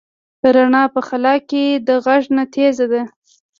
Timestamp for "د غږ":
1.87-2.23